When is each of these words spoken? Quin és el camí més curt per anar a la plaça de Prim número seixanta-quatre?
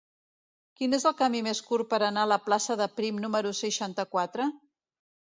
Quin 0.79 0.95
és 0.97 1.03
el 1.09 1.13
camí 1.17 1.41
més 1.47 1.59
curt 1.67 1.87
per 1.91 1.99
anar 2.07 2.23
a 2.27 2.29
la 2.31 2.37
plaça 2.45 2.77
de 2.79 2.87
Prim 3.01 3.19
número 3.25 3.51
seixanta-quatre? 3.59 4.49